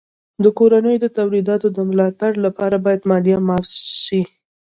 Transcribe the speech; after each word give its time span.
د 0.43 0.45
کورنیو 0.57 1.13
تولیداتو 1.17 1.67
د 1.75 1.77
ملا 1.89 2.07
تړ 2.19 2.31
لپاره 2.45 2.75
باید 2.85 3.07
مالیه 3.09 3.37
معاف 3.47 3.65
سي. 4.05 4.21